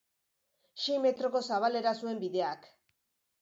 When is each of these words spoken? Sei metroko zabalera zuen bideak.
Sei 0.83 0.95
metroko 1.03 1.41
zabalera 1.51 1.93
zuen 2.01 2.19
bideak. 2.25 2.67